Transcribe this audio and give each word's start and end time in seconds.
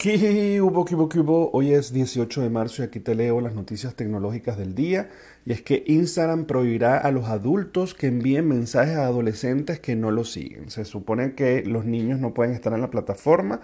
¿Qué 0.00 0.62
hubo, 0.62 0.86
qué 0.86 0.94
hubo, 0.94 1.10
qué 1.10 1.20
hubo? 1.20 1.50
Hoy 1.52 1.74
es 1.74 1.92
18 1.92 2.40
de 2.40 2.48
marzo 2.48 2.80
y 2.80 2.86
aquí 2.86 3.00
te 3.00 3.14
leo 3.14 3.42
las 3.42 3.54
noticias 3.54 3.94
tecnológicas 3.96 4.56
del 4.56 4.74
día. 4.74 5.10
Y 5.44 5.52
es 5.52 5.60
que 5.60 5.84
Instagram 5.86 6.46
prohibirá 6.46 6.96
a 6.96 7.10
los 7.10 7.26
adultos 7.26 7.92
que 7.92 8.06
envíen 8.06 8.48
mensajes 8.48 8.96
a 8.96 9.04
adolescentes 9.04 9.78
que 9.78 9.96
no 9.96 10.10
lo 10.10 10.24
siguen. 10.24 10.70
Se 10.70 10.86
supone 10.86 11.34
que 11.34 11.64
los 11.66 11.84
niños 11.84 12.18
no 12.18 12.32
pueden 12.32 12.54
estar 12.54 12.72
en 12.72 12.80
la 12.80 12.88
plataforma 12.88 13.60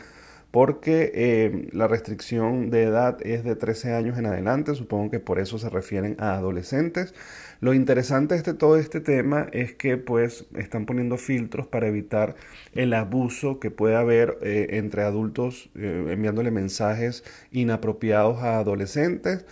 porque 0.50 1.12
eh, 1.14 1.68
la 1.72 1.86
restricción 1.86 2.70
de 2.70 2.84
edad 2.84 3.18
es 3.26 3.44
de 3.44 3.56
13 3.56 3.92
años 3.92 4.18
en 4.18 4.26
adelante, 4.26 4.74
supongo 4.74 5.10
que 5.10 5.20
por 5.20 5.38
eso 5.38 5.58
se 5.58 5.68
refieren 5.68 6.16
a 6.18 6.34
adolescentes. 6.34 7.14
Lo 7.60 7.74
interesante 7.74 8.40
de 8.40 8.54
todo 8.54 8.76
este 8.76 9.00
tema 9.00 9.48
es 9.52 9.74
que 9.74 9.96
pues 9.96 10.46
están 10.56 10.86
poniendo 10.86 11.16
filtros 11.16 11.66
para 11.66 11.88
evitar 11.88 12.36
el 12.74 12.92
abuso 12.94 13.60
que 13.60 13.70
puede 13.70 13.96
haber 13.96 14.38
eh, 14.42 14.68
entre 14.72 15.02
adultos 15.02 15.70
eh, 15.74 16.06
enviándole 16.10 16.50
mensajes 16.50 17.24
inapropiados 17.50 18.42
a 18.42 18.58
adolescentes. 18.58 19.44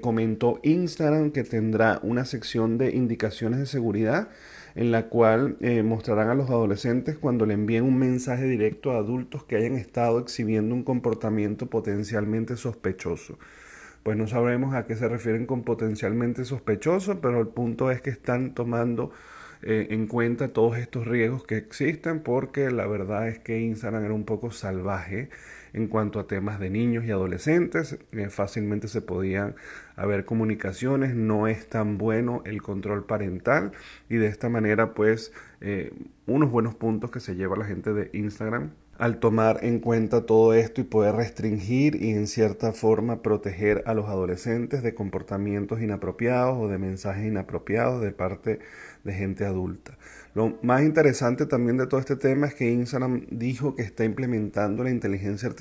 comentó 0.00 0.60
Instagram 0.62 1.30
que 1.32 1.44
tendrá 1.44 2.00
una 2.02 2.24
sección 2.24 2.78
de 2.78 2.94
indicaciones 2.94 3.58
de 3.58 3.66
seguridad 3.66 4.28
en 4.78 4.92
la 4.92 5.08
cual 5.08 5.56
eh, 5.60 5.82
mostrarán 5.82 6.28
a 6.28 6.36
los 6.36 6.50
adolescentes 6.50 7.18
cuando 7.18 7.46
le 7.46 7.54
envíen 7.54 7.82
un 7.82 7.98
mensaje 7.98 8.44
directo 8.44 8.92
a 8.92 8.98
adultos 8.98 9.42
que 9.42 9.56
hayan 9.56 9.74
estado 9.74 10.20
exhibiendo 10.20 10.72
un 10.72 10.84
comportamiento 10.84 11.66
potencialmente 11.66 12.56
sospechoso. 12.56 13.40
Pues 14.04 14.16
no 14.16 14.28
sabremos 14.28 14.74
a 14.74 14.86
qué 14.86 14.94
se 14.94 15.08
refieren 15.08 15.46
con 15.46 15.64
potencialmente 15.64 16.44
sospechoso, 16.44 17.20
pero 17.20 17.40
el 17.40 17.48
punto 17.48 17.90
es 17.90 18.00
que 18.02 18.10
están 18.10 18.54
tomando 18.54 19.10
eh, 19.62 19.88
en 19.90 20.06
cuenta 20.06 20.52
todos 20.52 20.78
estos 20.78 21.08
riesgos 21.08 21.44
que 21.44 21.56
existen 21.56 22.20
porque 22.20 22.70
la 22.70 22.86
verdad 22.86 23.26
es 23.26 23.40
que 23.40 23.58
Instagram 23.60 24.04
era 24.04 24.14
un 24.14 24.24
poco 24.24 24.52
salvaje 24.52 25.28
en 25.72 25.88
cuanto 25.88 26.20
a 26.20 26.26
temas 26.26 26.60
de 26.60 26.70
niños 26.70 27.04
y 27.04 27.10
adolescentes. 27.10 27.98
Eh, 28.12 28.28
fácilmente 28.30 28.88
se 28.88 29.02
podían 29.02 29.54
haber 29.96 30.24
comunicaciones, 30.24 31.14
no 31.14 31.48
es 31.48 31.68
tan 31.68 31.98
bueno 31.98 32.42
el 32.44 32.62
control 32.62 33.04
parental 33.04 33.72
y 34.08 34.16
de 34.16 34.28
esta 34.28 34.48
manera 34.48 34.94
pues 34.94 35.32
eh, 35.60 35.92
unos 36.26 36.50
buenos 36.50 36.74
puntos 36.74 37.10
que 37.10 37.20
se 37.20 37.34
lleva 37.34 37.56
la 37.56 37.64
gente 37.64 37.92
de 37.92 38.10
Instagram 38.12 38.70
al 38.98 39.20
tomar 39.20 39.60
en 39.62 39.78
cuenta 39.78 40.26
todo 40.26 40.52
esto 40.54 40.80
y 40.80 40.84
poder 40.84 41.14
restringir 41.14 42.02
y 42.02 42.10
en 42.10 42.26
cierta 42.26 42.72
forma 42.72 43.22
proteger 43.22 43.84
a 43.86 43.94
los 43.94 44.06
adolescentes 44.06 44.82
de 44.82 44.94
comportamientos 44.94 45.80
inapropiados 45.80 46.58
o 46.58 46.68
de 46.68 46.78
mensajes 46.78 47.24
inapropiados 47.24 48.02
de 48.02 48.10
parte 48.10 48.58
de 49.04 49.12
gente 49.12 49.44
adulta. 49.44 49.96
Lo 50.34 50.58
más 50.62 50.82
interesante 50.82 51.46
también 51.46 51.78
de 51.78 51.86
todo 51.86 52.00
este 52.00 52.16
tema 52.16 52.48
es 52.48 52.54
que 52.54 52.70
Instagram 52.70 53.26
dijo 53.30 53.74
que 53.74 53.82
está 53.82 54.04
implementando 54.04 54.82
la 54.84 54.90
inteligencia 54.90 55.48
artificial 55.48 55.57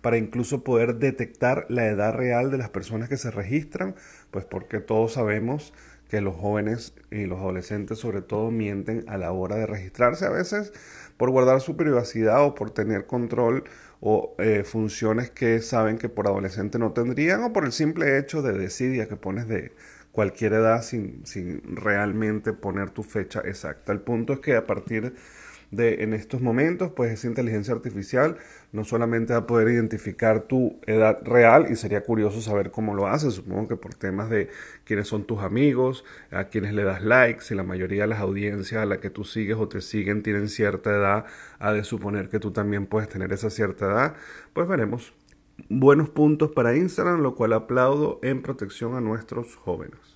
para 0.00 0.16
incluso 0.16 0.64
poder 0.64 0.96
detectar 0.96 1.66
la 1.68 1.86
edad 1.86 2.14
real 2.14 2.50
de 2.50 2.58
las 2.58 2.70
personas 2.70 3.08
que 3.08 3.16
se 3.16 3.30
registran, 3.30 3.94
pues 4.30 4.44
porque 4.44 4.80
todos 4.80 5.14
sabemos 5.14 5.72
que 6.08 6.20
los 6.20 6.36
jóvenes 6.36 6.92
y 7.10 7.24
los 7.24 7.38
adolescentes 7.38 7.98
sobre 7.98 8.20
todo 8.20 8.50
mienten 8.50 9.04
a 9.08 9.16
la 9.16 9.32
hora 9.32 9.56
de 9.56 9.66
registrarse 9.66 10.26
a 10.26 10.30
veces 10.30 10.72
por 11.16 11.30
guardar 11.30 11.62
su 11.62 11.74
privacidad 11.76 12.44
o 12.44 12.54
por 12.54 12.70
tener 12.70 13.06
control 13.06 13.64
o 14.00 14.34
eh, 14.38 14.62
funciones 14.64 15.30
que 15.30 15.62
saben 15.62 15.96
que 15.96 16.10
por 16.10 16.26
adolescente 16.26 16.78
no 16.78 16.92
tendrían 16.92 17.42
o 17.44 17.52
por 17.54 17.64
el 17.64 17.72
simple 17.72 18.18
hecho 18.18 18.42
de 18.42 18.52
decidir 18.52 19.08
que 19.08 19.16
pones 19.16 19.48
de 19.48 19.72
cualquier 20.10 20.52
edad 20.52 20.82
sin, 20.82 21.24
sin 21.24 21.62
realmente 21.76 22.52
poner 22.52 22.90
tu 22.90 23.02
fecha 23.02 23.40
exacta. 23.40 23.92
El 23.92 24.00
punto 24.00 24.34
es 24.34 24.40
que 24.40 24.56
a 24.56 24.66
partir 24.66 25.14
de 25.72 26.04
en 26.04 26.12
estos 26.12 26.42
momentos, 26.42 26.92
pues 26.94 27.10
esa 27.10 27.26
inteligencia 27.26 27.74
artificial 27.74 28.36
no 28.72 28.84
solamente 28.84 29.32
va 29.32 29.40
a 29.40 29.46
poder 29.46 29.68
identificar 29.68 30.42
tu 30.42 30.78
edad 30.86 31.20
real 31.24 31.66
y 31.70 31.76
sería 31.76 32.04
curioso 32.04 32.42
saber 32.42 32.70
cómo 32.70 32.94
lo 32.94 33.08
hace, 33.08 33.30
supongo 33.30 33.68
que 33.68 33.76
por 33.76 33.94
temas 33.94 34.28
de 34.30 34.50
quiénes 34.84 35.08
son 35.08 35.24
tus 35.24 35.40
amigos, 35.40 36.04
a 36.30 36.44
quienes 36.44 36.74
le 36.74 36.84
das 36.84 37.02
likes, 37.02 37.44
si 37.44 37.54
la 37.54 37.62
mayoría 37.64 38.02
de 38.02 38.08
las 38.08 38.20
audiencias 38.20 38.82
a 38.82 38.86
la 38.86 39.00
que 39.00 39.08
tú 39.08 39.24
sigues 39.24 39.56
o 39.56 39.66
te 39.66 39.80
siguen 39.80 40.22
tienen 40.22 40.48
cierta 40.48 40.90
edad, 40.90 41.24
ha 41.58 41.72
de 41.72 41.84
suponer 41.84 42.28
que 42.28 42.38
tú 42.38 42.52
también 42.52 42.86
puedes 42.86 43.08
tener 43.08 43.32
esa 43.32 43.48
cierta 43.50 43.86
edad, 43.86 44.14
pues 44.52 44.68
veremos. 44.68 45.14
Buenos 45.68 46.10
puntos 46.10 46.50
para 46.50 46.76
Instagram, 46.76 47.20
lo 47.20 47.34
cual 47.34 47.54
aplaudo 47.54 48.20
en 48.22 48.42
protección 48.42 48.94
a 48.94 49.00
nuestros 49.00 49.56
jóvenes. 49.56 50.11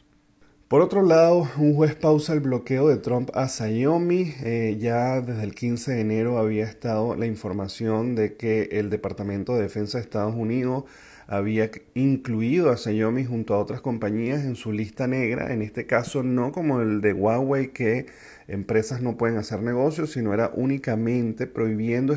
Por 0.69 0.83
otro 0.83 1.03
lado, 1.03 1.49
un 1.59 1.77
juez 1.77 1.95
pausa 1.95 2.33
el 2.33 2.41
bloqueo 2.41 2.89
de 2.89 2.97
Trump 2.97 3.31
a 3.35 3.47
Xiaomi. 3.47 4.35
Eh, 4.43 4.77
ya 4.81 5.21
desde 5.21 5.45
el 5.45 5.55
15 5.55 5.93
de 5.93 6.01
enero 6.01 6.39
había 6.39 6.65
estado 6.65 7.15
la 7.15 7.27
información 7.27 8.17
de 8.17 8.35
que 8.35 8.71
el 8.73 8.91
Departamento 8.91 9.55
de 9.55 9.63
Defensa 9.63 9.99
de 9.99 10.03
Estados 10.03 10.35
Unidos 10.35 10.83
había 11.29 11.71
incluido 11.95 12.73
a 12.73 12.77
Xiaomi 12.77 13.25
junto 13.25 13.55
a 13.55 13.61
otras 13.61 13.81
compañías 13.81 14.45
en 14.45 14.57
su 14.57 14.73
lista 14.73 15.07
negra, 15.07 15.53
en 15.53 15.63
este 15.63 15.87
caso 15.87 16.25
no 16.25 16.51
como 16.51 16.81
el 16.81 17.01
de 17.01 17.13
Huawei 17.13 17.69
que 17.69 18.07
empresas 18.49 19.01
no 19.01 19.17
pueden 19.17 19.37
hacer 19.37 19.63
negocios, 19.63 20.11
sino 20.11 20.35
era 20.35 20.51
únicamente 20.53 21.47
prohibiendo 21.47 22.13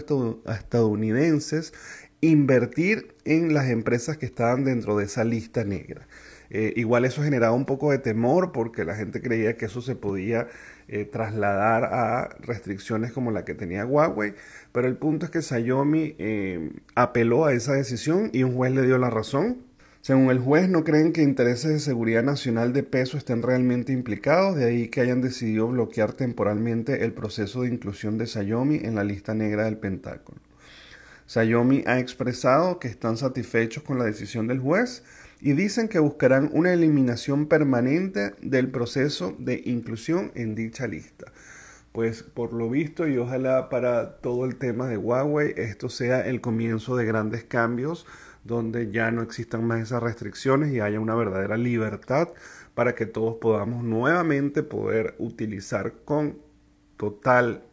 a 0.45 0.55
estadounidenses 0.55 1.71
invertir 2.21 3.13
en 3.25 3.53
las 3.53 3.69
empresas 3.69 4.17
que 4.17 4.25
estaban 4.25 4.63
dentro 4.63 4.97
de 4.97 5.05
esa 5.05 5.23
lista 5.23 5.63
negra. 5.63 6.07
Eh, 6.51 6.73
igual 6.77 7.05
eso 7.05 7.23
generaba 7.23 7.53
un 7.53 7.65
poco 7.65 7.91
de 7.91 7.99
temor 7.99 8.51
porque 8.51 8.83
la 8.83 8.95
gente 8.95 9.21
creía 9.21 9.55
que 9.55 9.65
eso 9.65 9.81
se 9.81 9.95
podía 9.95 10.47
eh, 10.87 11.05
trasladar 11.05 11.85
a 11.85 12.29
restricciones 12.39 13.11
como 13.11 13.31
la 13.31 13.45
que 13.45 13.53
tenía 13.53 13.85
Huawei, 13.85 14.33
pero 14.71 14.88
el 14.88 14.97
punto 14.97 15.25
es 15.25 15.31
que 15.31 15.41
Xiaomi 15.41 16.15
eh, 16.17 16.71
apeló 16.95 17.45
a 17.45 17.53
esa 17.53 17.73
decisión 17.73 18.31
y 18.33 18.43
un 18.43 18.55
juez 18.55 18.73
le 18.73 18.83
dio 18.83 18.97
la 18.97 19.09
razón. 19.09 19.69
Según 20.01 20.31
el 20.31 20.39
juez, 20.39 20.69
no 20.69 20.85
creen 20.85 21.11
que 21.11 21.21
intereses 21.21 21.71
de 21.71 21.79
seguridad 21.79 22.23
nacional 22.23 22.71
de 22.71 22.83
peso 22.83 23.17
estén 23.17 23.43
realmente 23.43 23.91
implicados, 23.91 24.55
de 24.55 24.65
ahí 24.65 24.88
que 24.88 25.01
hayan 25.01 25.21
decidido 25.21 25.67
bloquear 25.67 26.13
temporalmente 26.13 27.03
el 27.03 27.11
proceso 27.11 27.61
de 27.61 27.67
inclusión 27.67 28.17
de 28.17 28.25
Xiaomi 28.25 28.77
en 28.77 28.95
la 28.95 29.03
lista 29.03 29.33
negra 29.33 29.65
del 29.65 29.77
Pentágono. 29.77 30.39
Xiaomi 31.27 31.83
ha 31.85 31.99
expresado 31.99 32.79
que 32.79 32.88
están 32.88 33.17
satisfechos 33.17 33.83
con 33.83 33.99
la 33.99 34.05
decisión 34.05 34.47
del 34.47 34.59
juez, 34.59 35.03
y 35.41 35.53
dicen 35.53 35.88
que 35.88 36.00
buscarán 36.00 36.50
una 36.53 36.73
eliminación 36.73 37.47
permanente 37.47 38.33
del 38.41 38.69
proceso 38.69 39.35
de 39.39 39.61
inclusión 39.66 40.31
en 40.35 40.55
dicha 40.55 40.88
lista. 40.88 41.31
Pues 41.91 42.23
por 42.23 42.53
lo 42.53 42.69
visto 42.69 43.07
y 43.07 43.17
ojalá 43.17 43.69
para 43.69 44.17
todo 44.17 44.45
el 44.45 44.57
tema 44.57 44.88
de 44.88 44.97
Huawei 44.97 45.53
esto 45.57 45.89
sea 45.89 46.22
el 46.27 46.41
comienzo 46.41 46.95
de 46.95 47.05
grandes 47.05 47.44
cambios 47.44 48.05
donde 48.44 48.91
ya 48.91 49.11
no 49.11 49.22
existan 49.22 49.66
más 49.66 49.81
esas 49.81 50.01
restricciones 50.03 50.72
y 50.72 50.79
haya 50.79 51.00
una 51.00 51.16
verdadera 51.16 51.57
libertad 51.57 52.29
para 52.73 52.95
que 52.95 53.06
todos 53.06 53.35
podamos 53.41 53.83
nuevamente 53.83 54.63
poder 54.63 55.16
utilizar 55.17 55.94
con 56.06 56.38
total 56.95 57.63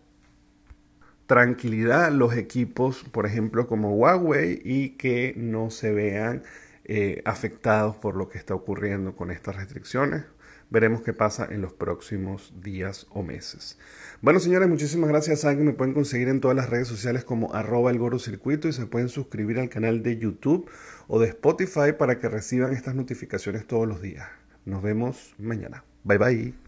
tranquilidad 1.27 2.13
los 2.13 2.37
equipos, 2.37 3.05
por 3.11 3.27
ejemplo, 3.27 3.67
como 3.67 3.95
Huawei 3.95 4.61
y 4.65 4.91
que 4.91 5.35
no 5.37 5.71
se 5.71 5.93
vean 5.93 6.43
eh, 6.89 7.21
afectados 7.25 7.97
por 7.97 8.15
lo 8.15 8.29
que 8.29 8.39
está 8.39 8.55
ocurriendo 8.55 9.17
con 9.17 9.33
estas 9.33 9.57
restricciones. 9.57 10.25
Veremos 10.71 11.03
qué 11.03 11.13
pasa 11.13 11.47
en 11.51 11.61
los 11.61 11.73
próximos 11.73 12.53
días 12.63 13.07
o 13.11 13.23
meses. 13.23 13.79
Bueno, 14.21 14.41
señores, 14.41 14.69
muchísimas 14.69 15.09
gracias. 15.09 15.41
Saben 15.41 15.59
que 15.59 15.65
me 15.65 15.73
pueden 15.73 15.95
conseguir 15.95 16.29
en 16.29 16.41
todas 16.41 16.57
las 16.57 16.71
redes 16.71 16.89
sociales 16.89 17.25
como 17.25 17.55
arroba 17.55 17.91
el 17.91 17.99
Goro 17.99 18.19
Circuito 18.19 18.69
y 18.69 18.73
se 18.73 18.87
pueden 18.87 19.09
suscribir 19.09 19.59
al 19.59 19.69
canal 19.69 20.03
de 20.03 20.19
YouTube 20.19 20.71
o 21.09 21.21
de 21.21 21.29
Spotify 21.29 21.93
para 21.97 22.19
que 22.19 22.29
reciban 22.29 22.73
estas 22.73 22.95
notificaciones 22.95 23.67
todos 23.67 23.87
los 23.87 24.01
días. 24.01 24.29
Nos 24.65 24.83
vemos 24.83 25.35
mañana. 25.39 25.85
Bye 26.05 26.19
bye. 26.19 26.66